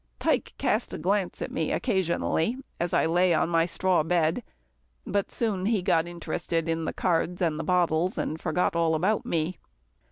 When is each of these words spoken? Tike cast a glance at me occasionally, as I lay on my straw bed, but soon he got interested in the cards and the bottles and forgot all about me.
Tike 0.17 0.55
cast 0.57 0.95
a 0.95 0.97
glance 0.97 1.43
at 1.43 1.51
me 1.51 1.71
occasionally, 1.71 2.57
as 2.79 2.91
I 2.91 3.05
lay 3.05 3.35
on 3.35 3.49
my 3.49 3.67
straw 3.67 4.01
bed, 4.01 4.41
but 5.05 5.31
soon 5.31 5.67
he 5.67 5.83
got 5.83 6.07
interested 6.07 6.67
in 6.67 6.85
the 6.85 6.91
cards 6.93 7.39
and 7.39 7.59
the 7.59 7.63
bottles 7.63 8.17
and 8.17 8.41
forgot 8.41 8.75
all 8.75 8.95
about 8.95 9.27
me. 9.27 9.59